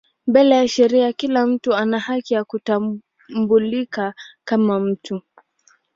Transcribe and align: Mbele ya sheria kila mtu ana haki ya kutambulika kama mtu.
Mbele 0.27 0.55
ya 0.55 0.67
sheria 0.67 1.13
kila 1.13 1.47
mtu 1.47 1.73
ana 1.73 1.99
haki 1.99 2.33
ya 2.33 2.43
kutambulika 2.43 4.13
kama 4.43 4.79
mtu. 4.79 5.21